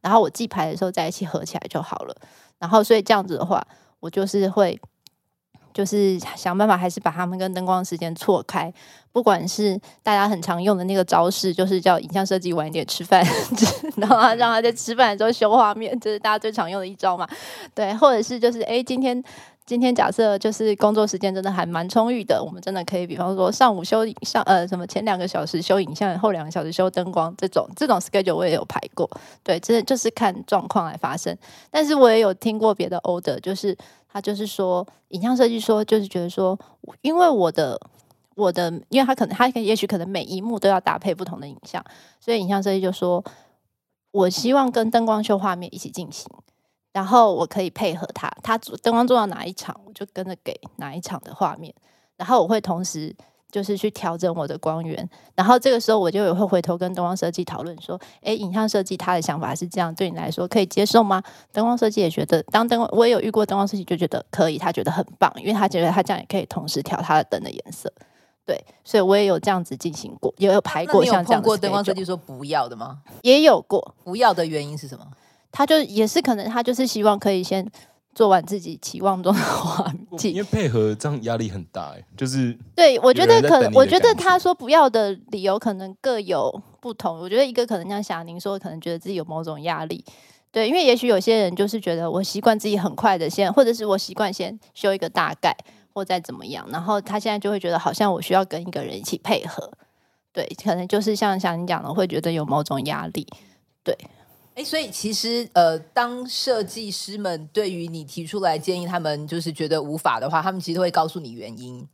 [0.08, 2.16] 然后我记牌的时候在一起合起来就好了。
[2.58, 3.62] 然后所以这样子的话，
[4.00, 4.80] 我就是会
[5.78, 8.74] 就是想办法还是把他们跟灯光时间错开。
[9.12, 13.24] 不管是大家很常用的那个招式，就是叫影像设计晚一点吃饭，
[13.98, 17.28] 然后让他在吃饭的时候修画面，这、是大家最常用的一招嘛。
[17.76, 19.24] 对，或者是就是哎，今天
[19.66, 29.10] 今天假设就是工作时间真的还蛮充裕的，我们真的可以，比方说上午修影上呃什么前两个小时修影像，后两个小时修灯光，这种这种 schedule 我也有排过。
[29.44, 31.36] 对，真的就是看状况来发生。
[31.72, 33.76] 但是我也有听过别的 order，就是
[34.08, 36.58] 他就是说影像设计说就是觉得说，
[37.02, 37.80] 因为我的。
[38.38, 41.84] 我的，因为他可能，他也许可能每一幕都要搭配不同的影像，
[42.20, 43.24] 所以影像设计就说，
[44.12, 46.32] 我希望跟灯光秀画面一起进行，
[46.94, 51.74] 然后我可以配合他，他灯光做到哪一场，我就跟着给哪一场的画面，
[52.16, 53.16] 然后我会同时
[53.52, 61.24] 就是去调整我的光源，然后这个时候我就也会回头跟灯光设计讨论说，诶，影像设计他的想法是这样，对你来说可以接受吗？
[61.52, 67.92] 灯光设计也觉得，当灯光我也有遇过灯光设计就觉得可以，他觉得很棒，因为他觉得他这样也可以同时调他的灯的颜色。
[68.46, 71.42] 对，所以我也有这样子进行过，也有排过像这样。
[71.42, 73.00] 过灯光设计说不要的吗？
[73.22, 75.06] 也有过，不要的原因是什么？
[75.52, 77.66] 他就也是可能他就是希望可以先
[78.18, 87.20] 做完自己期望中的画面，因为配合这样压力很大哎，就是对，我觉得可能，我觉得他说不要的理由可能各有不同。
[87.20, 90.04] 我觉得一个可能像霞宁说，可能觉得自己有某种压力，
[90.52, 95.56] 对，因为也许有些人就是觉得我习惯自己很快的先，或者是我习惯先修一个大概。
[95.94, 99.72] 或再怎么样，然后他现在就会觉得好像我需要跟一个人一起配合，
[100.32, 103.26] 对，可能就是像像你讲的，会觉得有某种压力，
[103.84, 103.98] 对，
[104.58, 111.88] 哎，所以其实呃，当设计师们对于你提出来建议，他们就是觉得无法的话，他们其实都会告诉你原因。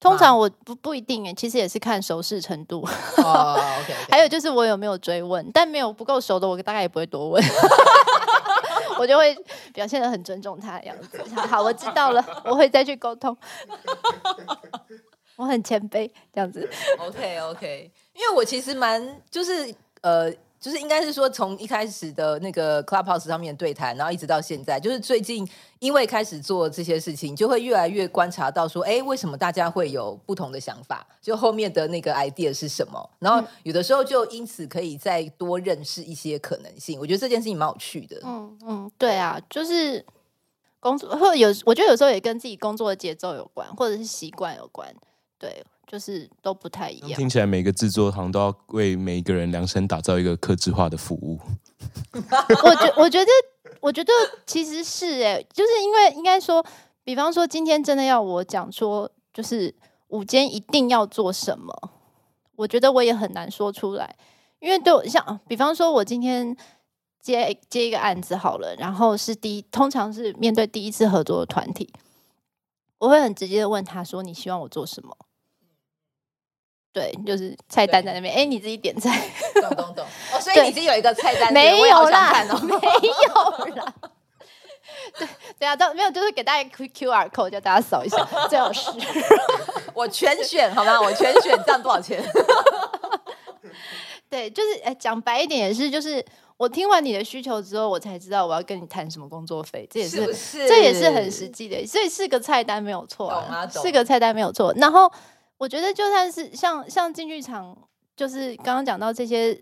[0.00, 2.84] 通常我不不一定哎，其实也是看熟识程度。
[3.18, 7.40] 哦，OK， 还有就是我有没有追问，但没有不够熟的，我大概也不会多问。
[8.98, 9.32] 我就会
[9.72, 11.22] 表现的很尊重他的样子。
[11.36, 13.36] 好，我知道了，我会再去沟通。
[15.36, 16.68] 我很谦卑，这样子。
[16.98, 20.34] OK OK，因为我其实蛮就是呃。
[20.62, 25.46] 就是应该是说，从一开始的那个 Clubhouse 上面对谈，然后一直到现在，就是最近
[25.80, 31.04] 因为开始做这些事情，就会越来越观察到说，哎，为什么大家会有不同的想法？
[31.20, 33.10] 就后面的那个 idea 是什么？
[33.18, 36.96] 然后有的时候就因此可以再多认识一些可能性。
[37.00, 38.20] 我觉得这件事情蛮有趣的。
[38.22, 40.06] 嗯嗯，对啊，就是
[40.78, 44.94] 工作或者有，我觉得有时候也跟自己工作的节奏有关，或者是习惯有关。
[45.40, 45.64] 对。
[45.92, 47.12] 就是都不太一样。
[47.12, 51.38] 听起来每个制作行都要为每一个人量身打造一个客制化的服务。
[52.64, 53.30] 我觉我觉得
[53.78, 54.10] 我觉得
[54.46, 56.64] 其实是哎，就是因为应该说，
[57.04, 59.74] 比方说今天真的要我讲说，就是
[60.08, 61.90] 午间一定要做什么，
[62.56, 64.16] 我觉得我也很难说出来，
[64.60, 66.56] 因为对我像比方说，我今天
[67.20, 71.92] 接接一个案子好了，然后是第一，通常是面对第一次合作的团体，
[72.96, 75.14] 我会很直接的问他说：“你希望我做什么？”
[76.92, 79.22] 对，就是菜单在那边，哎，你自己点菜，
[79.62, 80.06] 懂懂懂。
[80.32, 82.76] 哦，所以你已经有一个菜单， 没有啦， 哦、没
[83.08, 83.94] 有啦。
[85.18, 85.26] 对
[85.58, 88.90] 对啊，都没有，就是给大家 Q R code，叫大家扫一下，最好是。
[89.94, 91.00] 我全选好吗？
[91.00, 92.22] 我全选，这样多少钱？
[94.28, 96.22] 对，就是哎，讲白一点也是，就是
[96.58, 105.10] 我听完你的需求之后，我才知道我要跟你谈什么工作费，这也是，这也是很实际的，所以四个菜单没有错，啊，是个菜单没有错，然后。
[105.62, 107.76] 我觉得就算是像像进剧场，
[108.16, 109.56] 就是刚刚讲到这些，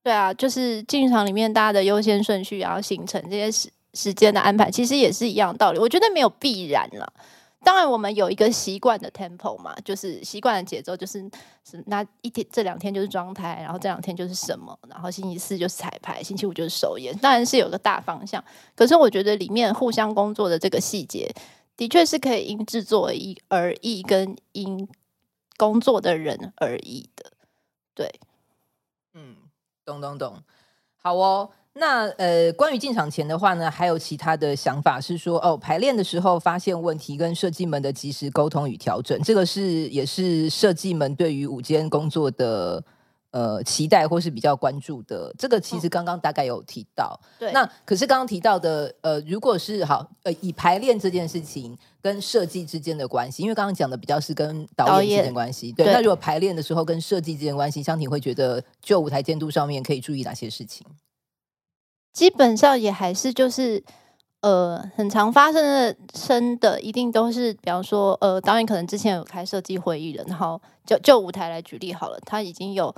[0.00, 5.80] 对啊，就是进剧场里面大家的优先顺序，然后形成这些时时间的安排，其实也是一样道理。
[5.80, 7.12] 我觉得没有必然了。
[7.64, 11.28] 当然，我们有一个习惯的 tempo 嘛，就是习惯的节奏，就是
[11.68, 17.12] 是那一天这两天就是装台，然后这两天就是什么，然后星期四就是彩排，星期五就是首演。
[17.18, 18.44] 当然是有个大方向，
[18.76, 21.28] 可是我觉得里面互相工作的这个细节，
[21.76, 23.10] 的确是可以因制作
[23.48, 24.88] 而异，跟因。
[25.56, 27.32] 工作的人而已的，
[27.94, 28.20] 对，
[29.14, 29.36] 嗯，
[29.84, 30.42] 懂懂懂，
[30.96, 31.50] 好哦。
[31.74, 42.84] 那呃，关于进场前的话呢，还有其他的想法是说，哦，排练的时候发现问题跟设计们的及时沟通与调整，这个是也是设计们对于午间工作的。
[43.32, 47.18] 呃，期待或是比较关注的，这个其实刚刚大概有提到。
[47.22, 55.72] 嗯、对，那可是刚刚提到的，呃，如果是好，呃，以排练这件事情跟设计之间的关系，因为刚刚讲的比较是跟导演之间关系。
[55.72, 60.86] 对，那如果排练的时候跟设计之间关系，湘婷会觉得就舞台监督上面可以注意哪些事情？
[62.12, 63.82] 基本上也还是就是，
[64.40, 72.94] 呃，很常发生的生的，一定都是，比方说，呃，导演可能之前有开设计会议了，然后就就舞台来举例好了，他已经有。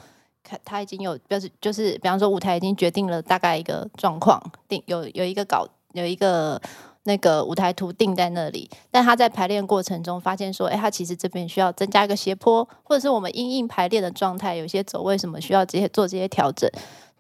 [0.63, 4.39] 他已经有标志，就是比方说舞台已经决定了大概一个状况，
[4.69, 6.61] 定有有一个稿，有一个
[7.05, 16.69] 那个舞台图定在那里，但他在排练过程中发现说，哎，他其实这边需要增加一个斜坡，或者是我们因应排练的状态，有些走位什么需要这些做这些调整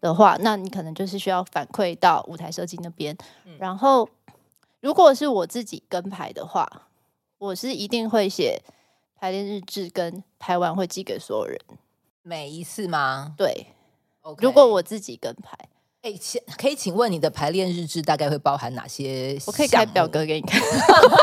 [0.00, 3.16] 的话，那你可能就是需要反馈到舞台设计那边。
[3.44, 4.08] 嗯、然后，
[4.80, 6.66] 如果是我自己跟排的话，
[7.38, 8.62] 我是一定会写
[9.16, 11.58] 排练日志，跟排完会寄给所有人。
[12.22, 13.34] 每一次吗？
[13.36, 13.66] 对。
[14.38, 15.58] 如果我自己跟排。
[16.04, 19.38] 哎，请可以请问你的排练日志大概会包含哪些？
[19.46, 20.60] 我可以开表格给你看。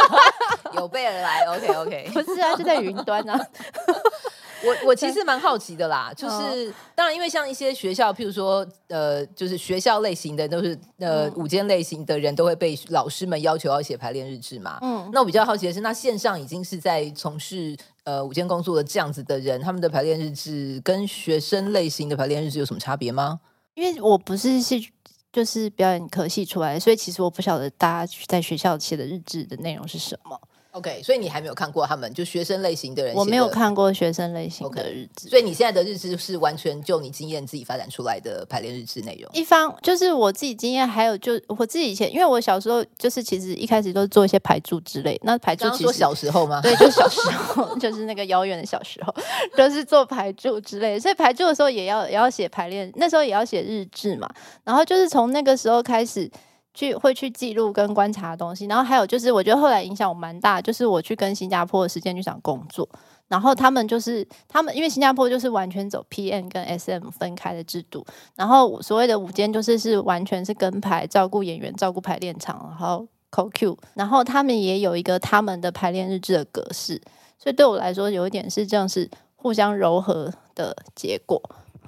[0.73, 2.09] 有备而来，OK OK。
[2.11, 3.39] 不是啊，就在云端啊。
[4.65, 14.79] 我我其实蛮好奇的啦，就是当然，因为像一些学校，譬如说呃，就是学校类型的都是呃午间类型的人都会被老师们要求要写排练日志嘛。
[14.81, 15.07] 嗯。
[15.13, 23.41] 那我比较好奇的是，那线上已经是在从事呃午间工作的这样子的人，他们的排练日志跟学生类型的排练日志有什么差别吗？
[23.73, 24.91] 因为我不是戏，
[25.31, 30.39] 就是表演科系出来，所以其实我不晓得大家在学校写的日志的内容是什么。
[30.71, 39.29] OK，所以你还没有看过他们就学生类型的人，我没有看过学生类型的日志，所以你现在的日志是完全就你经验自己发展出来的排练日志内容。
[39.33, 45.19] 一方就是我自己经验，还有就我自己以前，因为我小时候就是其实一开始都是做一些排柱之类。
[45.23, 46.61] 那排柱其实说小时候吗？
[46.61, 49.13] 对，就小时候， 就是那个遥远的小时候，
[49.57, 50.97] 都是做排柱之类。
[50.97, 54.29] 所以排柱的时候也要也要写排练，那时候也要写日志嘛。
[54.63, 56.31] 然后就是从那个时候开始。
[56.73, 62.87] 去会去记录跟观察的东西，然后还有就是，我觉得后来影响我蛮大，就是我去跟新加坡的时间剧场工作，
[63.27, 68.05] 然后他们就是他们，因为新加坡就是完全走 PM 跟 SM 分开的制度，
[68.35, 77.01] 然后所谓的午间就是是完全是跟排照顾演员、照顾排练场，然后 COQ，然后他们也有一个他们的排练日志的格式，
[77.37, 81.41] 所以对我来说有一点是这样，是互相糅合的结果。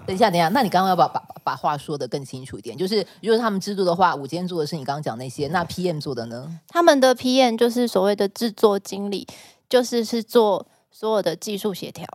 [0.05, 6.59] 等一下，等一下，那你刚刚要把把把话说的更清楚一点，就是如果他们制作的话，我今天做的是你刚刚讲那些，那 PM 做的呢？
[6.67, 9.25] 他们的 PM 就是所谓的制作经理，
[9.69, 12.05] 就是是做所有的技术协调，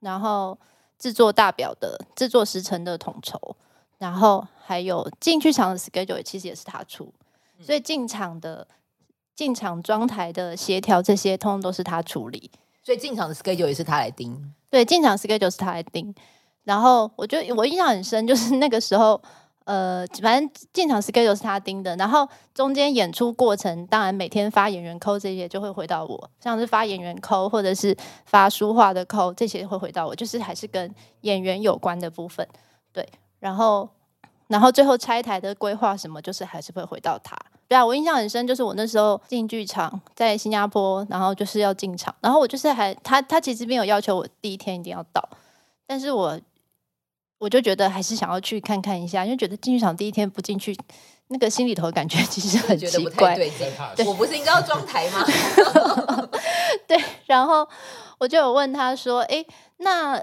[0.00, 0.58] 然后
[0.98, 3.56] 制作大表的制作时程的统筹，
[3.98, 7.14] 然后还有进剧场的 schedule 其实也是他出，
[7.60, 8.66] 所以进场的
[9.36, 12.50] 进场装台的协调这些通通都是他处理，
[12.82, 16.12] 所以进场的 schedule 也是他来盯，对，进场 schedule 是他来盯。
[16.64, 19.20] 然后我觉得我印象很深，就是那个时候，
[19.64, 32.46] 呃，反正进场 schedule 是他盯的，然后中间演出过程，当然每天发演员抠这些就会回到我，像是发演员抠或者是发书画的抠这些会回到我，就是还是跟演员有关的部分，
[32.92, 33.06] 对。
[33.40, 33.86] 然后，
[34.48, 37.36] 然后最后拆台的规划什么，就是还是会回到他。
[37.68, 45.28] 对啊，我印象很深，就是我那时候进剧场在新加坡，然后就是要进场，然后我就是还他他其实没有要求我第一天一定要到，
[45.86, 46.40] 但是我。
[47.38, 50.76] 我就觉得还是想要去看看一下，因为觉得进剧场第一天不进去，
[51.28, 53.34] 那个心里头感觉 其实很奇怪。
[53.34, 53.50] 对，
[53.96, 55.24] 对，我不是应该要装台吗？
[56.86, 57.66] 对，然后
[58.18, 59.44] 我就有问他说：“哎，
[59.78, 60.18] 那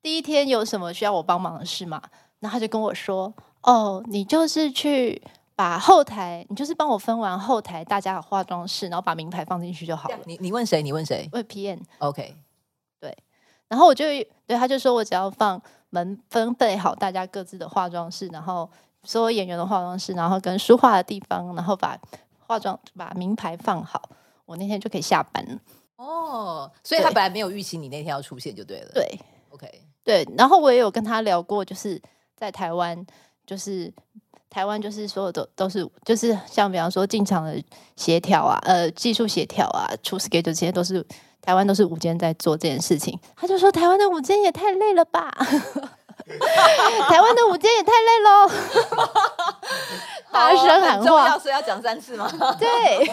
[0.00, 2.00] 第一天有什么需要我帮忙的事吗？”
[2.40, 5.20] 然后他就跟我说：“哦，你就是去
[5.54, 10.82] 把后台，你就是帮我分完后台大家的化妆室，然后把名牌放进去就好了。”你你问谁？
[10.82, 11.28] 你问谁？
[11.32, 11.80] 问 PM。
[11.98, 12.34] OK，
[13.00, 13.16] 对。
[13.68, 14.04] 然后我就
[14.46, 15.60] 对他就说：“我只要放。”
[15.92, 18.68] 门分配好大家各自的化妆室，然后
[19.04, 21.98] 所有演员的化妆室，然后跟书画的地方，然后把
[22.38, 24.08] 化妆把名牌放好，
[24.46, 25.58] 我那天就可以下班了。
[25.96, 28.90] 哦，所以他本来没有预期你那天要出现就对了。
[28.94, 30.26] 对，OK，对。
[30.36, 32.00] 然后我也有跟他聊过，就是
[32.34, 33.06] 在台湾，
[33.44, 33.92] 就是
[34.52, 37.58] 台湾就是所有的都是就是像比方说进场的
[37.96, 41.04] 协调啊，呃，技术协调啊，出 schedule 这些都是。
[41.44, 45.28] 台湾都是舞间在做这件事情，他就说台湾的舞间也太累了吧，
[47.08, 48.48] 台湾的舞间也太累喽，
[50.30, 52.30] 大声喊话，要说要讲三次吗？
[52.60, 53.04] 对，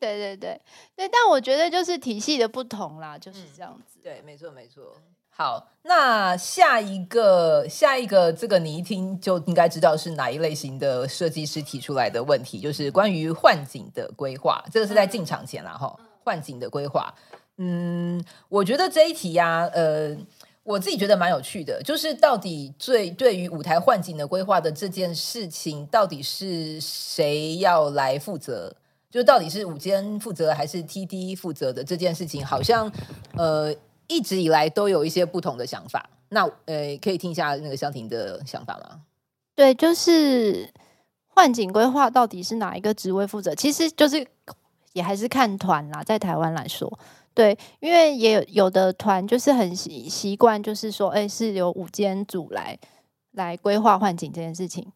[0.00, 0.58] 对对对
[0.96, 3.98] 对，但我觉得就是体系的不同啦，就是这样子。
[3.98, 4.94] 嗯、对，没错没错。
[5.36, 15.94] 好，那下一个下一个，这个你一听就应该知道是哪一类型的设计师提出来的问题，就是关于幻景的规划，这个是在进场前啦哈。
[15.98, 17.14] 嗯换景的规划，
[17.58, 20.16] 嗯，我觉得这一题呀、啊，呃，
[20.64, 28.74] 我自己觉得蛮有趣的，就是到底最对于舞台幻景的规划的这件事情，到底是谁要来负责？
[29.08, 32.90] 就到底是舞间负责还是 TD 负责的这件事情，好像
[33.36, 33.72] 呃
[34.08, 36.08] 一直以来都有一些不同的想法。
[36.28, 39.00] 那呃，可以听一下那个湘婷的想法吗？
[39.54, 40.72] 对，就是
[41.28, 43.54] 换景规划到底是哪一个职位负责？
[43.54, 44.26] 其实就是。
[44.92, 46.90] 也还是看团啦，在台湾来说，
[47.34, 52.78] 对，因为也有有的团就是很习习惯，就是说，哎，是由舞监组来
[53.32, 54.90] 来规划换景这件事情。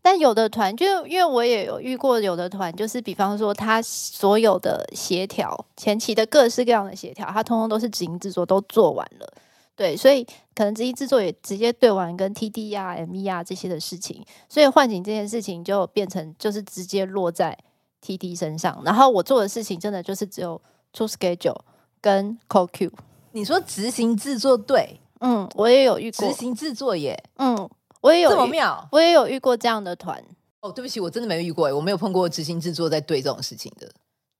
[0.00, 9.32] 但有的团就因为我也有遇过，有的团就是比方说他所有的协调前期的各式各样的协调，他通通都是执行制作都做完了，
[9.76, 17.56] 对，所以可能执行制作也直接对完跟 TD 啊、ME 啊这些的事情，所以换景这件事情就变成就是直接落在
[18.04, 20.60] TD 身上，然后我做的事情真的就是只有
[20.92, 21.58] 出 schedule
[22.00, 22.90] 跟 call Q。
[23.32, 27.68] 你说执行制作对，嗯，我也有遇过执行制作耶，嗯。
[28.04, 30.22] 我也有这么妙，我也有遇过这样的团。
[30.60, 33.90] 哦，对不起，我真的没遇过，我没有碰过执行制作在对这种事情的。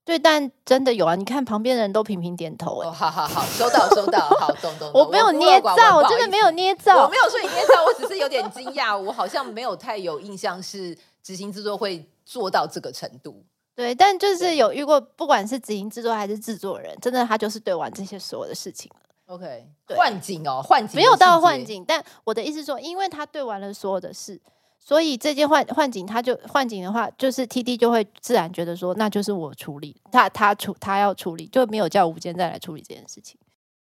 [0.04, 1.14] 对，但真的有啊！
[1.14, 4.90] 你看旁边的人都频频点头，哎，哦，好好好，收到收到，好，懂懂。
[4.92, 13.42] 我没有捏造，我真的没有捏造，我没有说你捏造，我只是有点惊讶，我好像没有太有印象是执行制作会做到这个程度。
[13.74, 18.90] 对，但就是有遇过，不管是执行制作还是制作人，真的他就是对完这些所有的事情。
[19.26, 19.66] OK，
[19.96, 24.38] 幻景哦，幻景没有到幻景，但我的意思是说，因为他对完了所有的事，
[24.78, 33.38] 所以这件幻幻景，他就幻景的话，就是 TD 就会自然觉得说，那就是我处理，他他处他要处理，就没有叫吴坚再来处理这件事情。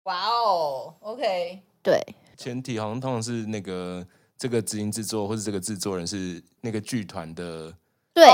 [0.03, 2.01] 哇哦，OK，对，
[2.35, 4.03] 前提好像通常是那个
[4.39, 7.71] 这个执行制作或者这个制作人是那个剧团的，
[8.11, 8.25] 对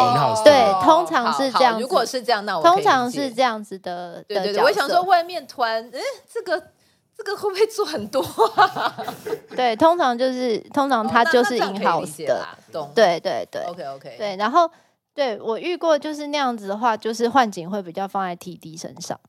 [0.46, 1.82] 对，通常是这样。
[1.82, 4.24] 如果是这样，那我通常是这样子的。
[4.24, 6.00] 对对对，我想说外面团，嗯，
[6.32, 6.72] 这个。
[7.16, 8.22] 这个会不会做很多
[8.56, 9.06] 啊？
[9.56, 12.92] 对，通常就是通常它就是 in house 的，懂？
[12.96, 14.16] 对对对，OK OK。
[14.18, 14.70] 对，然后
[15.14, 19.20] 对我遇过就是那样子的话，就是换景会比较放在 TD 身上。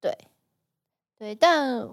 [0.00, 0.16] 对
[1.18, 1.88] 对，但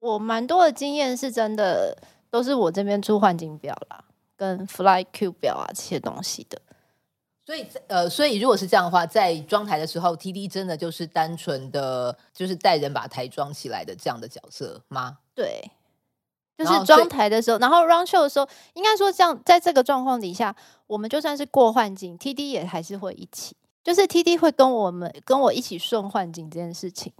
[0.00, 1.96] 我蛮多的经验是真的，
[2.30, 4.04] 都是我这边出换景表啦，
[4.36, 6.60] 跟 Fly Q 表啊这些东西的。
[7.48, 15.16] 所以，呃，所以如果是这样的话，在装台的时候，TD 真的就是单纯的，就是带人把台装起来的这样的角色吗？
[15.34, 15.70] 对，
[16.58, 20.54] 就是装台的时候，然后 run show 的时候，应该说，这样在这个状况底下，
[20.86, 27.10] 我们就算是过幻境，TD 也还是会一起，就是 TD 会跟我们跟我一起顺幻境这件事情。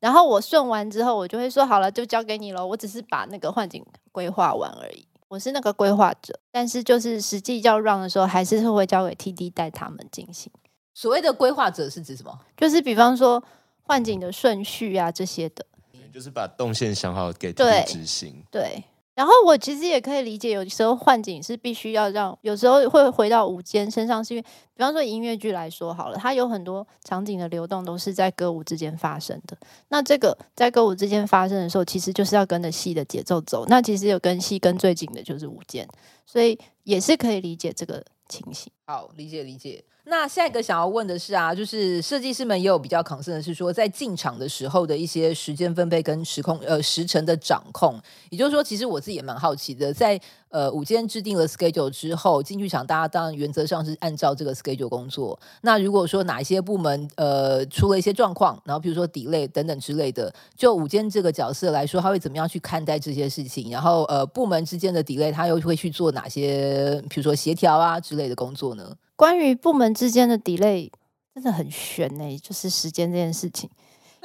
[0.00, 5.06] 然后我顺完之后，我就会说好了，就交给你了，我只是把那个幻境规划完而已。
[5.28, 10.52] 我是那个规划者，但是就是实际要 run 的时候，还是会交给 TD 带他们进行。
[10.94, 12.38] 所谓的规划者是指什么？
[12.56, 13.42] 就是比方说
[13.82, 15.66] 换景的顺序啊这些的，
[16.12, 18.44] 就是把动线想好给 TD 执行。
[18.50, 18.84] 对。
[19.16, 24.42] 然后我其实也可以理解，有时候换景是必须要让，有时候会回到舞间身上，是因为，
[24.74, 29.56] 比方说音乐剧来说好了，它有很多场景的流动都是在歌舞之间发生的。
[29.88, 33.64] 那这个在歌舞之间发生的时候，其实就是要跟着戏的节奏走。
[33.68, 35.88] 那其实有跟戏跟最紧的就是舞间，
[36.26, 38.70] 所以也是可以理解这个情形。
[38.84, 39.82] 好，理解理解。
[40.08, 48.00] 那下一个想要问的是啊，就是设计师们也有比较 concern 的是说，在进场的时候的一些时间分配跟时空呃时程的掌控，
[48.30, 55.36] 也就是说，其实我自己也蛮好奇的，在呃午间制定了 schedule 之后，进剧场大家当然原则上是按照这个 schedule 工作。
[55.62, 63.72] 那如果说哪一些部门呃出了一些状况，然后比如说 delay 等等之类的，就午间这个角色来说，他会怎么样去看待这些事情？
[63.72, 68.96] 然后呃部门之间的 delay，他又会去做哪些，比如说协调啊之类的工作呢？
[69.16, 70.90] 关于部门之间的 delay，
[71.34, 73.68] 真的很悬呢、欸，就是时间这件事情。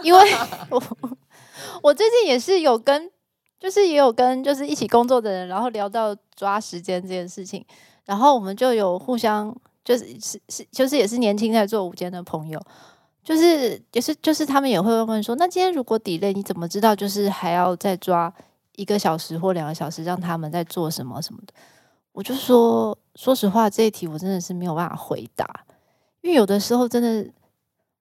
[0.04, 0.20] 因为
[0.70, 0.84] 我
[1.82, 3.10] 我最近也是有跟，
[3.60, 7.66] 就是也有跟就是一起工作的人，然后聊到抓时间这件事情，
[8.06, 12.60] 然后我们就有互相就是是是就是也是年轻在做午间的朋友，
[13.24, 18.34] 就是也是就是他们也会问说，那今天如果 delay，你怎么知道就是还要再抓
[18.76, 21.54] 一个小时或两个小时，让他们在做什么什么的？
[22.14, 25.46] 我就说，说实话，这一题我真的是没有办法回答，
[26.22, 27.32] 因为有的时候真的，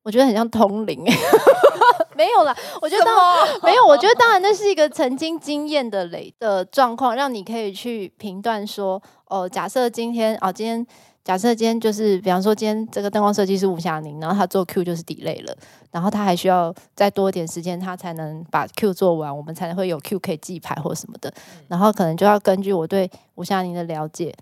[0.02, 1.04] 我觉得很像通灵。
[2.16, 3.14] 没有啦，我觉得当
[3.62, 10.86] 没有，我觉得当然那是一个曾经经验的累的状况，让你可以去评断说，哦，假设今天啊，今天。
[11.22, 15.54] 假设今天就是，比方说今天这个灯光设计师吴霞宁，然后他做 Q 就是 delay 了，
[15.92, 21.32] 然后他还需要再多一点时间，他才能把 Q 做完，我们才会有 Q 可以记牌或什么的。
[21.68, 23.08] 然后可能就要根据我对
[23.41, 24.34] 吴夏宁的了解，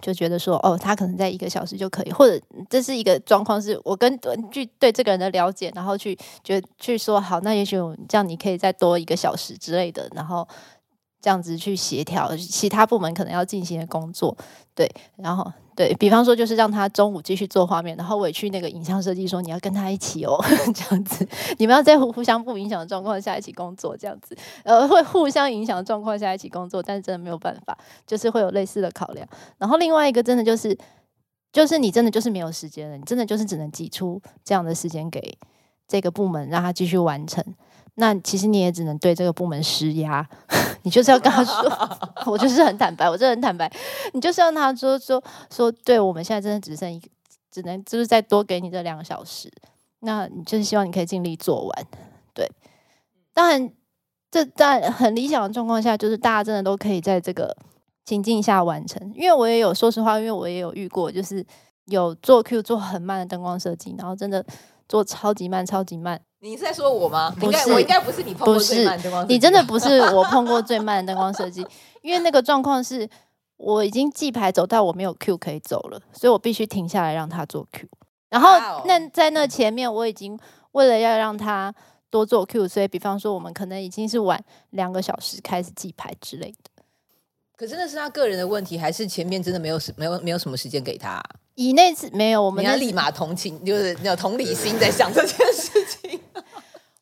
[0.00, 4.18] 就觉得说，哦，他可能在一个小时就可以，或者这是一个状况，是我根
[4.50, 7.76] 据对这个人的了解，然后去觉去说，好，那也许
[8.08, 10.46] 这样你可以再多一个小时之类的，然后。
[11.20, 14.36] 这样子去协调其他部门可能要进行的工作，
[14.72, 20.36] 对，然后对，比方说就是让他中午继续做画面，然后我也去那个影像设计说，你要跟他一起哦，
[20.74, 21.24] 这样子，
[21.58, 29.24] 你们要在互相不影响的状况下一起工作，这样子，呃，会互相影响的状况下一起工作，但是真的没有办法，就是会有类似的考量。
[29.56, 30.76] 然后另外一个真的就是，
[31.52, 35.38] 就是你真的就是没有时间了，你真的就是只能挤出这样的时间给
[35.86, 37.44] 这个部门让他继续完成。
[38.00, 40.24] 那其实你也只能对这个部门施压，
[40.82, 41.68] 你就是要跟他说，
[42.30, 43.68] 我就是很坦白，我真的很坦白，
[44.12, 45.20] 你就是要他说说
[45.50, 47.08] 说，对我们现在真的只剩一个，
[47.50, 49.52] 只能就是再多给你这两个小时，
[50.00, 51.86] 那你就是希望你可以尽力做完，
[52.32, 52.48] 对，
[53.34, 53.68] 当然
[54.30, 57.56] 这在很理想的状况下，就是大家真的都可以在这个
[58.04, 61.44] 情境下完成，因为我也有说实话，因为我也有遇过，就是
[61.86, 64.46] 有做 Q 做很慢的灯光设计，然后真的
[64.88, 66.20] 做超级慢，超级慢。
[66.40, 67.34] 你是在说我吗？
[67.38, 69.34] 不是，我应该不是你碰过最慢的灯光设计。
[69.34, 71.66] 你真的不是我碰过最慢的灯光设计，
[72.02, 73.08] 因为那个状况是
[73.56, 77.88] 我已经记牌走到我没有 Q 可以走了，所以我必须停下来让他做 Q。
[78.30, 78.50] 然后
[78.84, 80.38] 那在那前面，我已经
[80.72, 81.74] 为了要让他
[82.08, 86.82] 多做 Q，所以比方说我们可能已经是晚两个小时开始记牌之类的。
[87.56, 91.20] 可真的是他个人的问题，还是前面真的没有时没有没有什么时间给他？
[91.56, 96.07] 以那次没有，我们要立马同情，就是有同理心在想这件事情。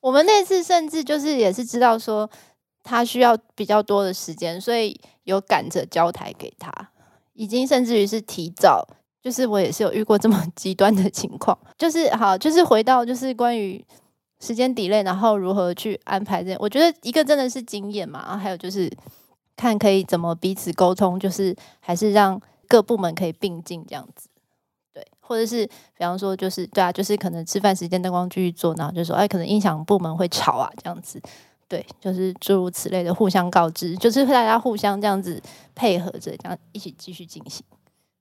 [0.07, 2.31] 我们那次甚至就是也是知道说
[2.85, 6.71] 他需要比较多的时间，所以有赶着交台给他，
[7.33, 8.87] 已经甚至于是提早，
[9.21, 13.85] 就是我也是有遇过这么 极端的情况，就是好，就是回到就是关于
[14.39, 18.89] 时间 delay，然后如何去安排这，我觉得一个真的是经验嘛，然后还有就是
[19.57, 24.29] 看可以怎么彼此沟通，就是还是让各部门可以并进这样子。
[24.97, 31.21] 对，或者是比方说，就是对啊，就是可能吃饭时间灯光继续做，然后就说，哎，可能音响部门会吵啊，这样子，
[31.69, 35.39] 对，就是诸如此类的互相告知，就是大家互相这样子
[35.75, 37.63] 配合着，这样一起继续进行。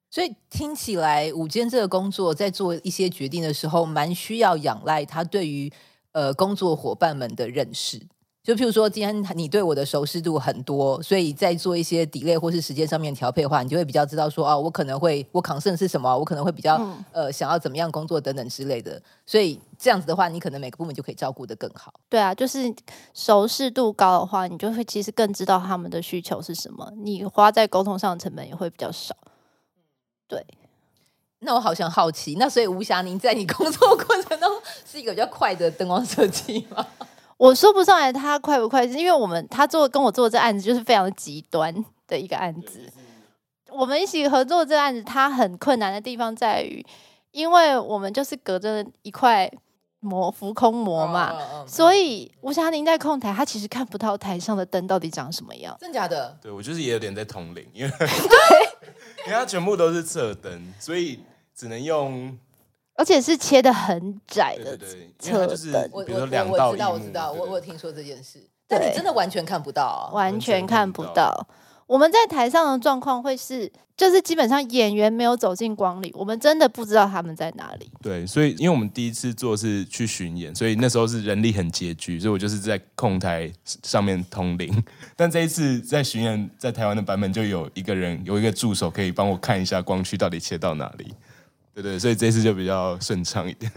[0.09, 5.71] 所以听起来，午间这个工作在做一些决定的时候，蛮需要仰赖他对于
[6.11, 8.05] 呃工作伙伴们的认识。
[8.45, 19.01] 就譬如说，今天你对我的熟悉度很多，所以在做一些 delay 或是时间上面调配的话，你就会比较知道说，哦，我可能会我 concern 是什么，我可能会比较、嗯、呃想要怎么样工作等等之类的。
[19.25, 21.91] 所以这样子的话，你可能每个部门就可以照顾得更好。
[22.07, 22.71] 对啊，就是
[23.15, 29.15] 熟识度高的话，你就会其实更知道他们的需求是什么，你花在沟通上的成本也会比较少。
[30.27, 30.45] 对，
[31.39, 34.47] 那我好像好奇，那所以吴霞，您在你工作过程中
[34.85, 36.85] 是一个比较快的灯光设计吗？
[37.37, 41.73] 我说不上来他快不快，是因为我们他做跟我做这案子就是非常的极端
[42.07, 42.89] 的一个案子。
[43.69, 46.85] 我们一起合作这案子，他很困难的地方在于，
[47.31, 49.51] 因为我们就是隔着一块
[49.99, 51.35] 膜浮空膜嘛，
[51.67, 55.75] 所以吴霞宁在控台，他其实看不到台上的灯到底长什么样。
[55.81, 56.37] 真假的？
[56.41, 57.91] 对，我就是也有点在通灵，因为
[59.27, 61.19] 因为它全部都是侧灯，所以
[61.53, 62.37] 只能用。
[62.95, 64.77] 而且是切的很窄的
[65.19, 66.25] 侧灯，我我我
[66.73, 71.47] 知道我知道，我我听说这件事，但你真的完全看不到啊，完全看不到。
[71.87, 77.91] 我们在台上的状况会是，就是基本上演员没有走进光里，我们真的不知道他们在哪里。
[78.01, 83.51] 对，所以因为我们第一次做是去巡演，所以那时候是人力很拮据，所以我就是在控台
[83.83, 84.83] 上面通灵。
[85.15, 91.13] 但这一次在巡演，在台湾的版本就有一个人有一个助手可以帮我看一下光区到底切到哪里。
[91.75, 93.69] 对对，所以这次就比较顺畅一点。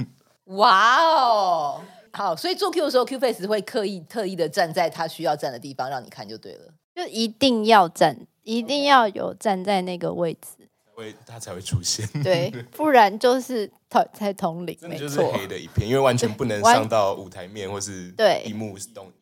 [0.44, 1.80] 哇哦，
[2.12, 6.72] 好，所以做 Q 的时候，Q face 会刻意特意的站在他需要站的地方，让你看就对了。
[6.94, 12.08] 就一定要站，一定要有站在那个位置，会他才会出现。
[12.22, 19.12] 对， 不然就是同在同领，没错，就是黑的一片，因为完全不能上到舞台面或是对荧幕动。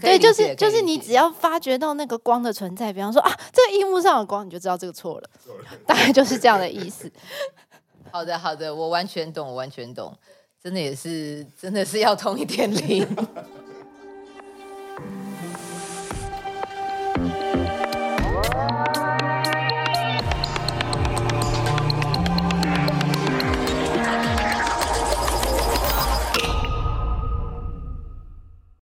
[0.00, 5.28] 对，就是就是你只要发觉到那个光的存在，比方说啊，这个荧幕上的光，你就知道这个错了，
[5.84, 7.10] 大概就是这样的意思。
[8.10, 10.16] 好的，好的，我完全懂，我完全懂，
[10.62, 13.06] 真的也是，真的是要通一点灵。